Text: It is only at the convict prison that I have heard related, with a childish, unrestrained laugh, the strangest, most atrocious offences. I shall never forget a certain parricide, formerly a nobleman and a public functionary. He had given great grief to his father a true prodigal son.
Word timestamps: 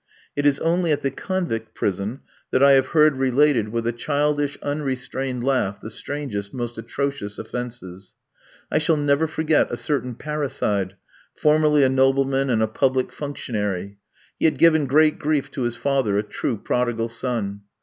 It 0.35 0.47
is 0.47 0.59
only 0.61 0.91
at 0.91 1.03
the 1.03 1.11
convict 1.11 1.75
prison 1.75 2.21
that 2.49 2.63
I 2.63 2.71
have 2.71 2.87
heard 2.87 3.17
related, 3.17 3.69
with 3.69 3.85
a 3.85 3.91
childish, 3.91 4.57
unrestrained 4.63 5.43
laugh, 5.43 5.79
the 5.79 5.91
strangest, 5.91 6.55
most 6.55 6.79
atrocious 6.79 7.37
offences. 7.37 8.15
I 8.71 8.79
shall 8.79 8.97
never 8.97 9.27
forget 9.27 9.67
a 9.69 9.77
certain 9.77 10.15
parricide, 10.15 10.95
formerly 11.35 11.83
a 11.83 11.89
nobleman 11.89 12.49
and 12.49 12.63
a 12.63 12.67
public 12.67 13.11
functionary. 13.11 13.99
He 14.39 14.45
had 14.45 14.57
given 14.57 14.87
great 14.87 15.19
grief 15.19 15.51
to 15.51 15.61
his 15.61 15.75
father 15.75 16.17
a 16.17 16.23
true 16.23 16.57
prodigal 16.57 17.07
son. 17.07 17.61